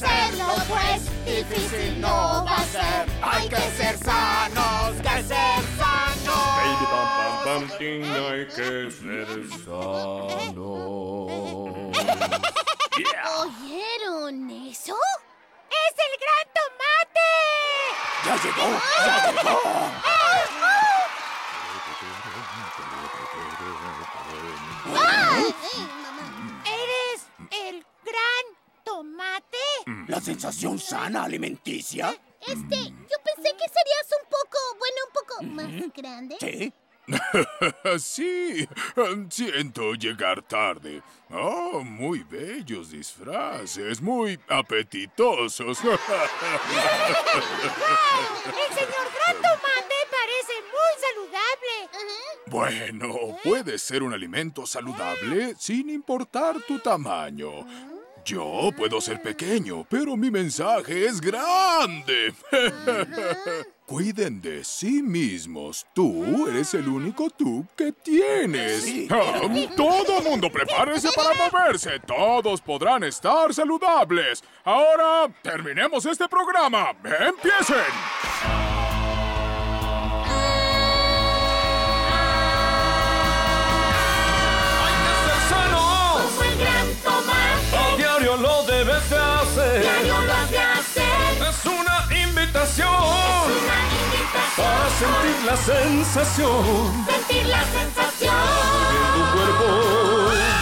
Hacerlo, 0.04 0.48
pues 0.68 1.26
difícil 1.26 2.00
no 2.00 2.46
va 2.46 2.56
a 2.56 2.64
ser. 2.66 3.06
Hay 3.22 3.50
que 3.50 3.56
ser 3.56 3.98
sanos, 3.98 4.96
que 5.02 5.24
ser 5.24 5.64
sanos. 5.78 6.50
Baby, 6.60 6.86
hay 7.80 8.46
que 8.48 8.92
ser 8.92 9.50
sano. 9.66 10.70
Yeah. 13.00 13.30
¿Oyeron 13.40 14.50
eso? 14.50 14.98
¡Es 15.70 15.96
el 16.06 16.14
gran 16.20 16.46
tomate! 16.58 17.30
¡Ya 18.26 18.36
llegó! 18.44 18.68
¡Ya 19.06 19.16
llegó! 19.32 19.58
¡Ay! 25.00 25.56
¡Ay, 25.72 25.88
mamá! 26.04 26.26
¿Eres 26.66 27.20
el 27.52 27.86
gran 28.04 28.46
tomate? 28.84 29.68
¿La 30.20 30.26
sensación 30.26 30.78
sana 30.78 31.24
alimenticia? 31.24 32.10
Este, 32.42 32.76
yo 32.76 33.18
pensé 33.24 33.56
que 33.56 33.70
serías 33.70 34.10
un 34.22 34.28
poco, 34.30 34.58
bueno, 34.78 34.98
un 35.08 35.14
poco 35.14 35.44
más 35.44 35.94
grande. 35.96 36.36
Sí. 36.42 36.74
sí, 38.00 38.68
siento 39.30 39.94
llegar 39.94 40.42
tarde. 40.42 41.02
Oh, 41.30 41.86
muy 41.86 42.26
bellos 42.26 42.92
disfraces, 42.92 44.02
muy 44.02 44.38
apetitosos. 44.50 45.82
¡Wow! 45.84 45.96
¡El 48.46 48.76
señor 48.76 49.08
gran 49.16 49.36
tomate 49.38 50.00
parece 50.12 50.56
muy 50.68 50.94
saludable! 51.00 51.78
bueno, 52.48 53.38
puede 53.42 53.78
ser 53.78 54.04
un 54.04 54.14
alimento 54.14 54.66
saludable 54.66 55.56
sin 55.58 55.90
importar 55.90 56.62
tu 56.68 56.78
tamaño. 56.80 57.99
Yo 58.26 58.72
puedo 58.76 59.02
ser 59.02 59.22
pequeño, 59.22 59.86
pero 59.90 60.16
mi 60.16 60.30
mensaje 60.30 61.06
es 61.06 61.20
grande. 61.22 62.34
Cuiden 63.86 64.40
de 64.40 64.64
sí 64.64 65.02
mismos. 65.02 65.88
Tú 65.96 66.48
eres 66.48 66.76
el 66.76 66.88
único 66.88 67.30
tú 67.32 67.66
que 67.76 67.92
tienes. 67.92 68.86
Ah, 69.10 69.42
todo 69.76 70.22
mundo 70.22 70.52
prepárese 70.52 71.10
para 71.16 71.34
moverse. 71.34 72.00
Todos 72.06 72.62
podrán 72.62 73.04
estar 73.04 73.52
saludables. 73.52 74.44
Ahora 74.64 75.28
terminemos 75.42 76.06
este 76.06 76.28
programa. 76.28 76.92
¡Empiecen! 77.04 78.19
Hacer. 89.50 89.82
de 89.82 90.60
hacer. 90.60 91.48
Es 91.50 91.66
una 91.66 92.06
invitación 92.22 92.88
Una 92.90 93.78
invitación. 94.06 94.58
para 94.58 94.88
sentir 95.00 95.38
la 95.46 95.58
sensación 95.58 97.06
Sentir 97.10 97.46
la 97.48 97.64
sensación. 97.64 98.36
en 98.92 99.08
tu 99.16 99.22
cuerpo. 99.36 99.68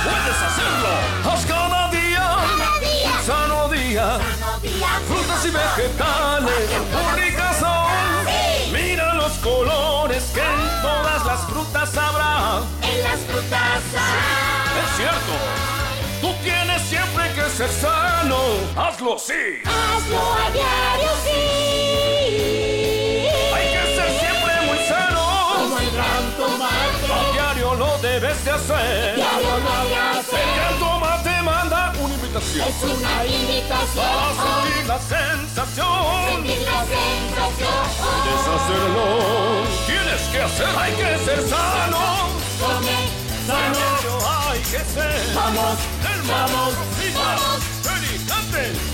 Puedes 0.03 0.39
hacerlo. 0.47 0.93
Haz 1.31 1.45
cada 1.45 1.89
día 1.91 2.25
Cada 2.57 2.79
día. 2.79 3.11
sano 3.25 3.67
día. 3.69 4.05
Sano 4.05 4.59
día. 4.61 4.99
Frutas 5.07 5.45
y 5.45 5.49
vegetales 5.49 6.69
únicas 7.13 7.57
son. 7.57 8.25
Sí. 8.25 8.71
Mira 8.71 9.13
los 9.15 9.31
colores 9.39 10.23
que 10.33 10.41
en 10.41 10.81
todas 10.81 11.25
las 11.25 11.39
frutas 11.49 11.97
habrá. 11.97 12.61
En 12.81 13.03
las 13.03 13.19
frutas 13.21 13.81
hay. 13.95 14.79
Es 14.83 14.97
cierto. 14.97 15.76
Tú 16.21 16.33
tienes 16.43 16.81
siempre 16.83 17.31
que 17.33 17.43
ser 17.49 17.69
sano. 17.69 18.37
Hazlo, 18.75 19.19
sí. 19.19 19.61
Hazlo 19.65 20.19
a 20.33 20.49
diario, 20.51 21.09
sí. 21.23 21.39
Hay 23.53 23.65
que 23.73 23.83
ser 23.95 24.09
siempre 24.19 24.53
muy 24.65 24.79
sano. 24.87 25.23
Como 25.57 25.79
el 25.79 25.91
gran 25.91 26.31
tomate. 26.37 27.13
A 27.13 27.31
diario 27.33 27.75
lo 27.75 27.97
debes 27.99 28.43
de 28.45 28.51
hacer. 28.51 29.15
Diario 29.15 29.57
lo 29.59 29.89
de 29.89 29.95
hacer. 29.95 30.39
El 30.39 30.55
gran 30.55 30.79
tomate 30.79 31.41
manda 31.43 31.93
una 31.99 32.13
invitación. 32.15 32.67
Es 32.67 32.83
una 32.83 33.25
invitación. 33.25 34.05
Para 34.05 34.29
sentir 34.41 34.85
la 34.87 34.99
sensación. 34.99 36.33
Sentir 36.33 36.61
la 36.61 36.81
sensación. 36.95 37.79
Puedes 38.01 38.47
hacerlo. 38.55 39.05
Tienes 39.85 40.21
que 40.31 40.41
hacer. 40.41 40.79
Hay 40.79 40.93
que 40.93 41.17
ser 41.25 41.41
sano. 41.47 42.27
Come 42.59 43.16
Vamos, 43.47 43.79
hay 44.49 44.59
que 44.59 44.79
ser. 44.79 45.33
Vamos, 45.33 45.77
vamos, 46.27 46.73
vamos. 47.15 47.63
Ready. 47.85 48.13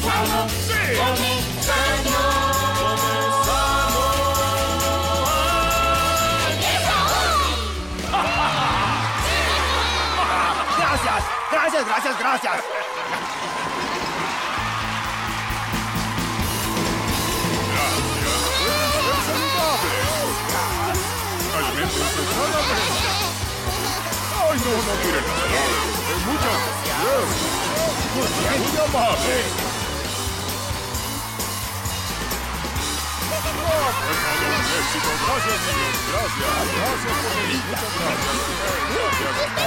Vamos, 0.03 0.51
sí. 0.51 0.81
Gracias, 10.77 11.23
gracias, 11.51 11.85
gracias, 11.85 12.19
gracias. 12.19 12.63
Gracias 21.75 23.12
las 24.53 24.61
flores. 24.61 25.25
Eh, 25.53 25.71
Muchas 26.25 26.45
gracias. 26.45 27.01
Muy 28.13 28.27
bien, 28.39 28.57
muy 28.61 28.77
amable. 28.77 29.35
Ah, 33.25 33.91
pues 34.03 34.19
nada, 34.23 34.47
un 34.53 34.69
éxito. 34.77 35.09
Gracias. 35.25 35.59
Gracias. 36.13 36.49
Gracias. 36.73 37.17
Muchas 37.69 37.91
gracias. 37.93 38.37
Gracias. 39.33 39.62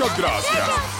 Muchas 0.00 0.16
gracias. 0.16 0.99